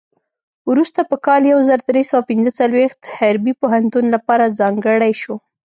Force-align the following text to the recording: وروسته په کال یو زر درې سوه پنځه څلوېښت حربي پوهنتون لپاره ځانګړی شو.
وروسته 0.69 0.99
په 1.09 1.15
کال 1.25 1.41
یو 1.51 1.59
زر 1.69 1.79
درې 1.89 2.03
سوه 2.09 2.23
پنځه 2.29 2.51
څلوېښت 2.59 2.99
حربي 3.17 3.53
پوهنتون 3.61 4.05
لپاره 4.15 4.53
ځانګړی 4.59 5.13
شو. 5.21 5.35